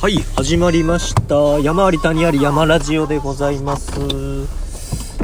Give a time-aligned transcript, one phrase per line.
[0.00, 1.60] はい、始まりました。
[1.60, 3.92] 山あり谷あり山ラジオでございます。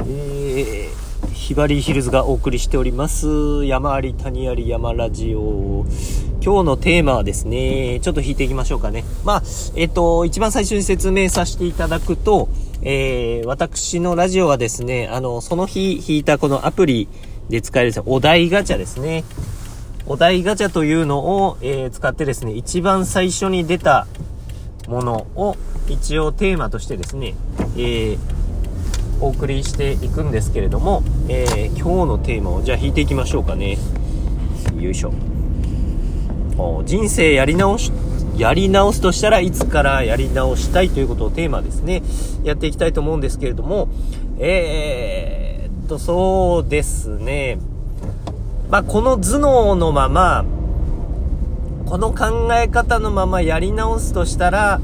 [0.07, 3.65] えー、ひばりヒルズがお送りしております。
[3.65, 5.87] 山あり谷あり山ラジオ。
[6.43, 9.05] 今日のテーマはですね、ちょっと引いていきましょうかね。
[9.25, 9.43] まあ、
[9.77, 12.51] えっ、と、一番最初に説明させていただくと、
[12.83, 17.09] えー、私のラジオはですね、あの、その日引いたこのアプリ
[17.49, 19.25] で使えるですね、お題ガチャですね。
[20.05, 24.07] お題ガチャというのを、えー使ってですね、一番最初に出た
[24.89, 25.57] ものを
[25.89, 27.35] 一応テーマとしてですね、
[27.77, 28.19] えー
[29.19, 33.79] お送りしていくんですけれども、えー今日のテーマをじゃあ引いていきましょうかね。
[34.79, 35.13] よいしょ。
[36.85, 37.93] 人生やり直し、
[38.37, 42.03] やり直すとしたらいつからやり直したいということをテーマですね、
[42.45, 43.89] やっていきたいと思うんですけれども、
[44.39, 47.59] えーっと、そうですね、
[48.71, 50.45] まあ、この頭脳のまま、
[51.87, 54.81] この考え方のままやり直すとしたら、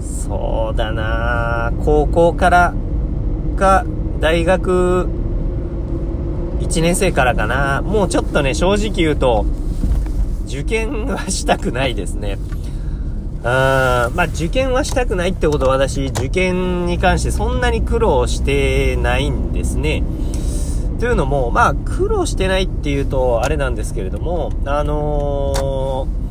[0.00, 2.74] そうだな高校から
[3.56, 3.84] か、
[4.20, 5.08] 大学
[6.60, 7.82] 1年生からかな。
[7.82, 9.46] もうちょっとね、正直言うと、
[10.46, 12.38] 受験はしたくないですね。
[13.44, 20.02] あーまあ、受験はしたくないってことは私、受験に関してそんなに苦労してないんですね。
[20.98, 26.28] というのも、まあ、苦労してないっていうと、あれなんですけれども、あのー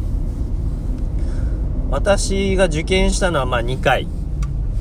[1.90, 4.08] 私が受験したのは、まあ、2回。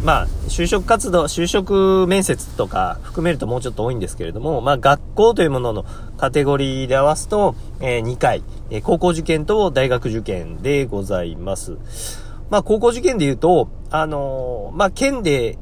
[0.03, 5.85] まあ、就職活動、就職面接とか含めるともうちょっと多いんですけれども、まあ、学校というものの
[6.17, 11.77] カテゴリーで合わすと、えー2回、えー高校受験と大学受験でございます。
[12.51, 15.59] まあ、高校受験で言うと、あのーまあ、県で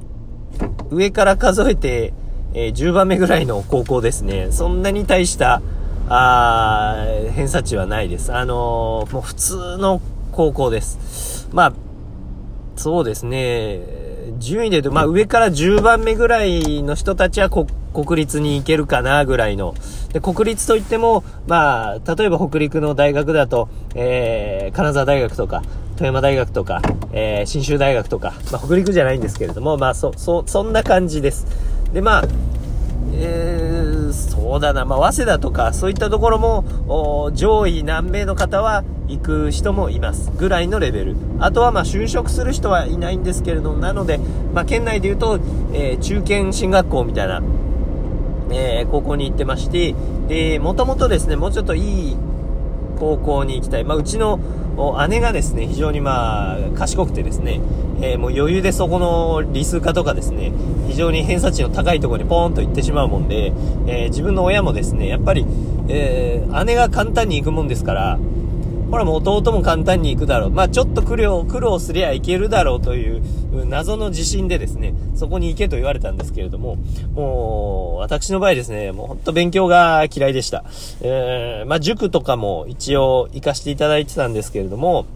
[0.90, 2.14] 上から数えて、
[2.54, 4.48] えー10番目ぐらいの高校ですね。
[4.50, 5.60] そんなに大した、
[6.08, 8.32] あ偏差値はないです。
[8.32, 10.00] あのーもう普通の
[10.32, 11.48] 高校です。
[11.52, 11.72] まあ、
[12.76, 13.80] そうですね。
[14.38, 17.66] 順位で言うと、まあ上から10番目ぐらいの人たちは国
[18.22, 19.74] 立に行けるかなぐらいの。
[20.12, 25.62] で、国立といっても、まあ、例えば北陸の大学だと、えー、金沢大学とか、
[25.96, 31.46] 富山大学とか、えー、信州大学とか、まあ北陸じゃないんですけれども、まあそ、そ、そんな感じです。
[31.92, 32.24] で、まあ、
[33.12, 40.30] えー、そうだな、まあ、早稲田とか、そういったところも、上位何名の方は行く人もいます。
[40.36, 41.16] ぐらいのレベル。
[41.38, 44.18] あとは、ま、就職する人はいないんですけれども、なので、
[44.52, 45.38] まあ、県内で言うと、
[45.72, 47.42] えー中堅進学校みたいな、
[48.50, 49.94] えー高校に行ってまして、
[50.28, 52.16] で、もともとですね、もうちょっといい
[52.98, 53.84] 高校に行きたい。
[53.84, 54.38] まあ、うちの
[55.08, 57.60] 姉がですね、非常にまあ、賢くてですね、
[58.00, 60.52] えーもう余裕でそこの理数科とかですね、
[60.88, 63.52] 非常に偏差値の高いところにポーンと行ってしまうもんで、
[63.86, 65.46] えー自分の親もですね、やっぱり、
[65.88, 68.18] えー姉が簡単に行くもんですから、
[68.94, 70.50] これもう弟も簡単に行くだろう。
[70.50, 73.24] まあちょっと苦労、苦労すりゃいけるだろうという
[73.66, 76.76] 謎の自信でですね、そこに行けと言われたんですけれども、
[77.12, 80.62] もう、私の場合ですね、もうほんと勉強が嫌いでした。
[81.00, 85.06] えー、まあ塾とかも一応行かせていただいてたんですけれども、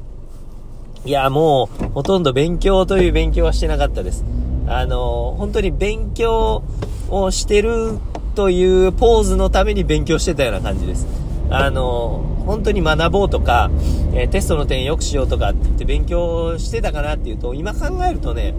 [1.05, 4.25] いや、もう、ほとんど勉強という勉強はしてなかったです。
[4.67, 6.65] あの、本当に勉強
[7.11, 8.01] をしてる
[8.35, 11.28] というポーズのために勉強してたような感じです。
[11.51, 13.71] あの、本当に学ぼうとか、
[14.15, 18.55] えーテストの点良くしようとかって言って勉強してたかなっていうと、今考えるとね、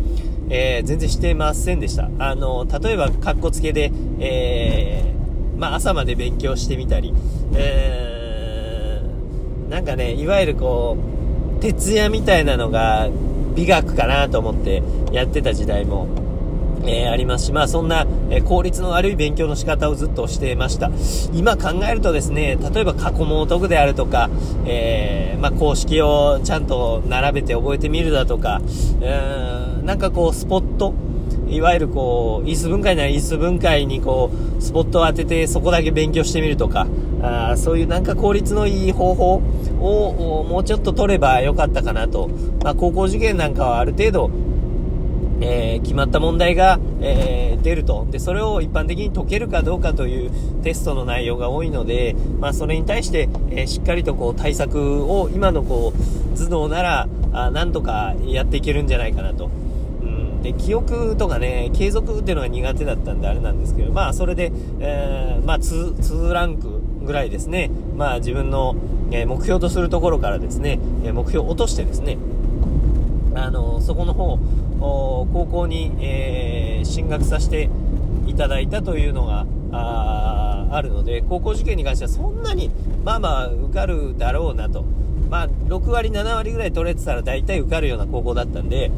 [0.50, 2.10] えー全然してませんでした。
[2.20, 7.14] あの、例えば、カッコつけで、えーまあ、朝まで勉強してみたり、
[7.56, 10.98] えーなんかね、いわゆるこ
[11.58, 13.08] う、徹夜みたいなのが
[13.56, 16.08] 美学かなと思ってやってた時代も、
[16.86, 20.90] えーありますし、まあそんな、えー効率の悪い勉強の仕方をずっとしていました。
[21.34, 24.30] 今考えるとですね、例えば過去問を解くであるとか、
[24.66, 30.94] えーまあ公式をちゃんと並べて覚えてみるだとか、うーんなんかこうスポット、
[31.50, 36.88] いわゆるこう、因数分解なら因数分解にこう、スポットを当ててそこだけ勉強してみるとか、
[37.22, 39.42] あそういうなんか効率のいい方法
[39.82, 42.30] をもうちょっと取ればよかったかなと。
[42.64, 44.30] まあ高校受験なんかはある程度、
[45.42, 48.08] えー決まった問題が、えー出ると。
[48.10, 50.32] で、それを一般的に解けるかどうかという
[50.64, 59.50] テストの内容が多いので、まあ、それに対して、えーしっかりとこう対策を今のこう、頭脳なら、あなんとかやっていけるんじゃないかなと。
[60.02, 68.76] うん、で、記憶とかね、継続っていうのが苦手だったんであれなんですけど、まあ、それで、えまあ、2、2ランクぐらいですね、まあ、自分の、
[69.12, 72.18] え目標とするところからですね、え目標を落としてですね、
[73.36, 74.38] あのそこの方
[74.80, 77.70] 高校に、えー進学させて
[78.26, 82.70] いただいたというのがああるので高校受験に関してはそんなに
[83.04, 84.86] まあまあ受かるだろうなと
[85.30, 88.92] まあ、6割、7割ぐらい取れてたら大体受かるような高校だったんで、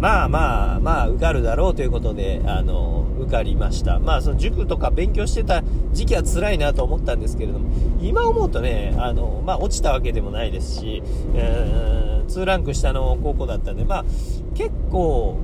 [0.00, 3.98] まあまあまあ受かるだろうということで、あの、受かりました。
[3.98, 7.70] まあその塾とか勉強してた時期は辛いなと思ったんですけれども、
[8.00, 11.02] 今思うとね、あの、まあ落ちたわけでもないですし、
[11.34, 14.04] えー、2ランク下の高校だったんで、まあ
[14.54, 15.36] 結構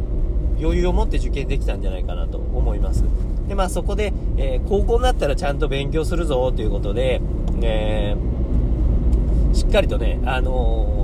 [0.60, 3.04] 余裕を持って受験できたんじゃないかなと思います。
[3.48, 7.20] で、まあそこで、えー、高校になったらちゃんと勉強するぞということで、
[7.62, 11.00] えー、しっかりとね、あのー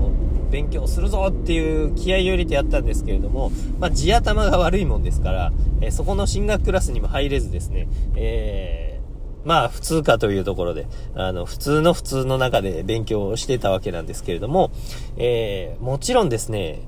[0.51, 14.71] 勉強するぞっていう気合を入れてやったんですけれども、まあ、地頭が悪いもんですから、え、そこの進学クラスにも入れずですね、えー、まあ、普通かというところで、あの、普通の普通の中で勉強をしてたわけなんですけれども、
[15.17, 16.81] えー、もちろんですね、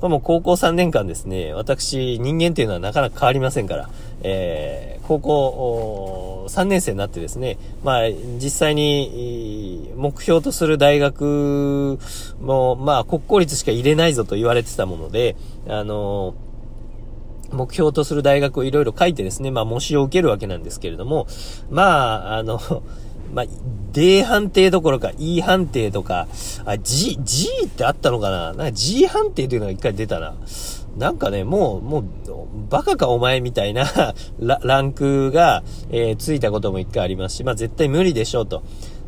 [0.00, 3.88] これも高校3年間ですね、私、人間っていうのはなかなか変わりませんから、
[4.22, 8.08] えー、高校3年生になってですね、まあ、
[8.38, 11.98] 実際に目標とする大学
[12.40, 15.36] も、まあ、国公立しか入れないぞと言われてたもので、
[15.68, 16.34] あの
[17.52, 21.26] 目標とする大学をいろいろ書いてですね、まあ、模試を受けるわけなんですけれども、
[21.70, 22.60] まあ、あの、
[23.36, 23.46] まあ、
[23.92, 26.26] D 判定どころか E 判定とか、
[26.64, 28.54] あ、G、G ってあったのかな？
[28.54, 30.34] なんか G 判定というのが一回出たな。
[30.96, 32.04] なんかね、もう、もう、
[32.70, 33.84] バカかお前みたいな
[34.40, 38.62] ラランクが、えー、ついたことも一回ありますし、まあ絶対無理でしょうと。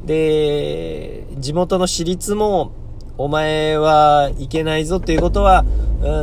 [0.05, 2.73] で、地元の私立も、
[3.17, 5.65] お前はいけないぞっていうことは、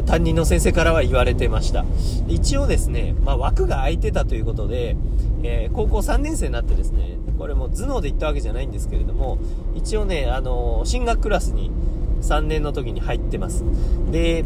[0.06, 1.86] 担任の先生からは言われてました。
[2.28, 4.96] 一応ですね、まあ、枠が空いてたということで、
[5.44, 9.38] えー、高校3年生になってですね、これも頭脳で言ったわけじゃないんですけれども、
[9.76, 11.72] 一応ね、あのー、進学クラスに
[12.22, 13.64] 3年の時に入ってます。
[14.12, 14.46] で、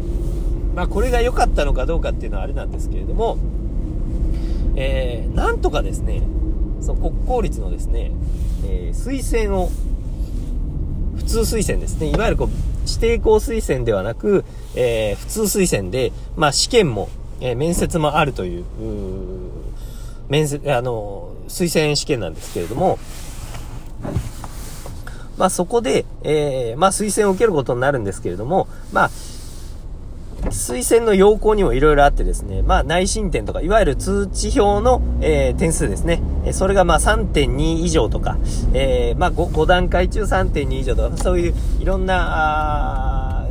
[0.74, 3.38] まあ、これが良かったのかどうかっていうのはあれなんですけれども、
[4.76, 6.22] えー、なんとかですね、
[6.80, 8.12] その国公立のですね、
[8.64, 9.70] えー、推薦を
[11.16, 12.08] 普通推薦ですね。
[12.08, 12.48] いわゆるこう、
[12.86, 14.44] 指定校推薦ではなく、
[14.74, 17.08] えー、普通推薦で、まあ試験も、
[17.40, 18.64] えー、面接もあるという、う
[20.28, 22.98] 面接、あの、推薦試験なんですけれども、
[25.36, 29.10] まあそこで、えー、まあ推薦を受けることになるんですけれども、まあ、
[30.50, 36.22] 推薦の要項にもいろいろあってですね、まあ内申点とか、いわゆる通知表の、えー、点数ですね。
[36.52, 38.38] それがまあ3.2以上とか、
[38.72, 43.46] えー、まあ 5, 5段階中3.2以上とか、そういういろんな、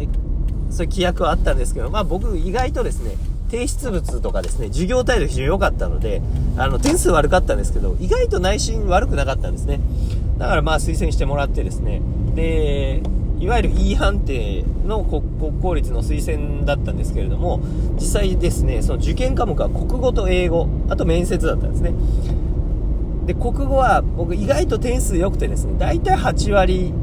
[0.69, 3.15] そういう規約はあったんですけど、まあ僕意外とですね、
[3.49, 6.21] 提出物とかですね、授業態度非常に良かったので、
[6.57, 9.79] あの、点数悪かったんですけど、意外と内心悪くなかったんですね。
[10.37, 12.01] だからまあ推薦してもらってですね、
[12.35, 13.01] で、
[13.39, 15.21] いわゆる E 判定の国
[15.61, 17.61] 公立の推薦だったんですけれども、
[17.95, 21.93] 実際ですね、その受験科目は国語と英語、あと面接だったんですね。
[23.25, 26.93] で、国語は僕意外と点数良くてですね、大体8割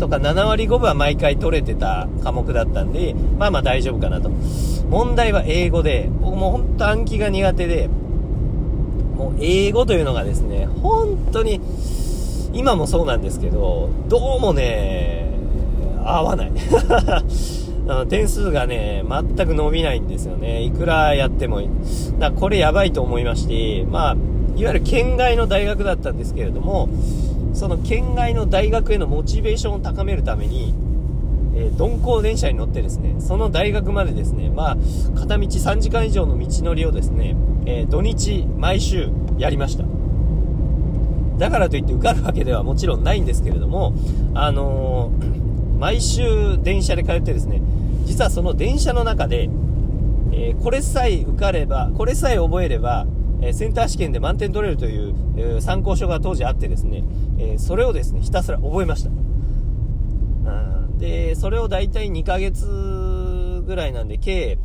[0.00, 4.30] とか7割5分は毎回取れてた科目だったんで、まあまあ大丈夫かなと。
[4.88, 7.88] 問題は英語で、僕も本当暗記が苦手で、
[9.16, 11.60] もう英語というのがですね、本当に、
[12.52, 15.28] 今もそうなんですけど、どうもね、
[16.04, 16.52] 合わない。
[17.86, 20.62] あの点数がね、全く伸びないんですよね。
[20.62, 21.60] いくらやっても。
[22.18, 24.16] だこれやばいと思いまして、まあ、
[24.56, 26.88] いわゆる県外の大学だったんですけれども、
[27.52, 30.72] その県外の大学へのモチベーションを高めるために、
[31.56, 34.76] えー、鈍行電車に乗ってですね、その大学までですね、まあ、
[35.18, 39.08] 片道3時間以上の道のりをですね、えー、土日、毎週
[39.38, 39.84] やりました。
[41.38, 43.94] だからといって受かるわけではもちろんないんですけれども、
[44.34, 45.44] あのー
[45.74, 47.60] 毎週電車で通ってですね、
[48.04, 49.50] 実はその電車の中で、
[50.32, 53.06] えー、これさえ受かれば、これさえ覚えれば、
[53.42, 57.04] え、センター試験で満点取れるという、え、参考書が当時あってですね、
[57.38, 59.10] えそれをですね、ひたすら覚えました。
[60.98, 62.66] で、それを大体2ヶ月
[63.66, 64.58] ぐらいなんで、計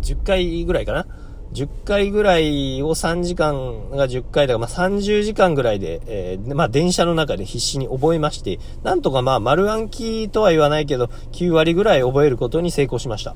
[0.00, 1.06] 10回ぐらいかな
[1.52, 13.34] ？10回ぐらいを3時間が10回だから、まあ、30時間ぐらいで、えー、まあ、電車の中で必死に覚えまして、なんとかまあ、丸暗記とは言わないけど、9割ぐらい覚えることに成功しました。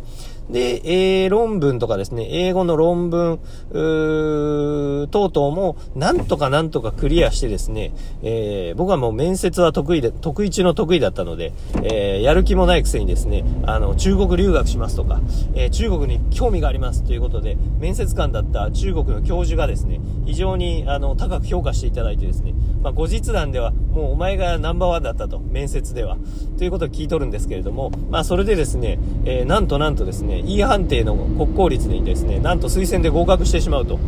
[0.51, 15.21] で、英論文とかですね、英語の論文、等々も、なんとかなんとかクリアしてですね、えー、僕はもう面接は得意で、得意中の得意だったので、えー、やる気もないくせにですね、あの、中国留学しますとか、
[15.55, 26.19] えー、中国に興味がありますということで、面接官だった中国の教授がですね、非常に、あの、高く評価していただいてですね、まあ、後日談では、もうお前がナンバーワンだったと、面接では、
[26.59, 33.99] ということを聞いとるんですけれども、まあ、それでですね、えー、なんとなんとですね、E 判定の国公立にですね、なんと推薦で合格してしまうと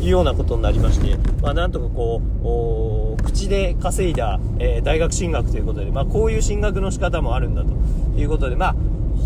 [0.00, 7.70] いうようなことになりまして、まあ、なんとかこう、口で稼いだ、えー、大学進学ということで、まあ、こういう進学の仕方もあるんだと
[8.18, 8.74] いうことで、まあ、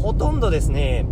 [0.02, 1.06] ほとんどですね、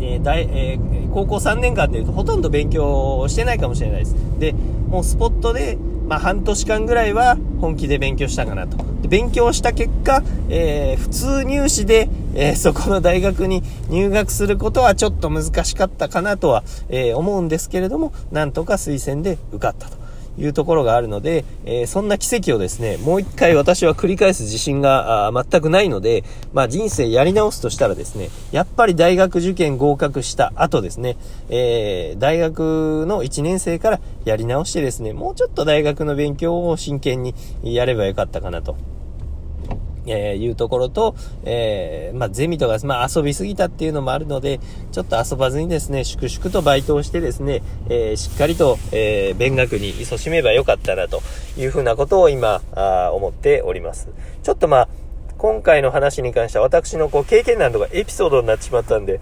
[0.00, 4.16] えー大えー、高校3年間でいうとほとんど勉強してないかもしれないです。
[4.38, 5.78] で、もうスポットで、
[6.08, 8.78] まあ、半年間ぐらいは本気で勉強したかなと。
[9.02, 20.07] で勉強した結果、えー、普通入試で、えー、そこの大学に入学することはちょっと難しかったかなとは、え、思うんですけれども、なんとか推薦で受かったと。
[20.38, 31.16] いうところがあるので、えー、そんな奇跡をですね、もう一回私は繰り返す自信が全くないので、まあ人生やり直すとしたらですね、やっぱり大学受験合格した後ですね、
[31.48, 38.76] えー、大学の1年生からやり直してですね、もうちょっと大学の勉強を真剣にやればよかったかなと
[40.08, 44.60] えー、いうところと、えー、まあ、ゼミとか、まあ、遊びすぎたっていうのもあるので、
[44.92, 51.22] ちょっと遊ばずにですね、粛々とバイトをしてですね、えー、しっかりと、え勉学に勤しめばよかったなと
[51.56, 54.08] いうふうなことを今、あ思っております。
[54.42, 54.88] ちょっとまあ、
[55.38, 59.20] 今回の話に関しては私のこう経験談とかエピソードになってしまったんで、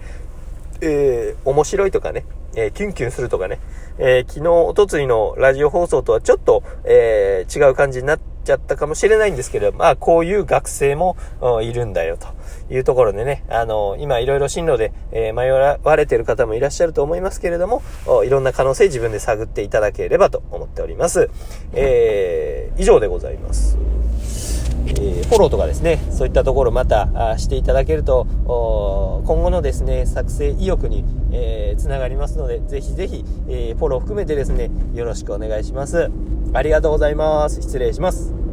[0.81, 2.25] えー、面白いとかね、
[2.55, 3.59] えー、キュンキュンするとかね、
[3.99, 11.17] えー、昨日、おとついのラジオ放送とはちょっと、え、違う感じになってちゃったかもしれないんですけど、まあ、こういう学生も
[11.61, 12.27] いるんだよと
[12.73, 17.81] いうところでね、あの、今いろいろ進路で、え、迷われてる方もいらっしゃると思いますけれども、
[18.23, 21.29] いろんな可能性自分で探っていただければと思っております。
[21.73, 23.77] えー、以上でございます。
[25.27, 28.25] フォローとかですね、そういったところまたあしていただけると、
[29.25, 36.09] 今後のですね、作成意欲に、えー、つながりますので、ぜひぜひ、えー、フォロー含めてですね、よろしくお願いします。
[36.53, 37.61] ありがとうございます。
[37.61, 38.37] 失礼します。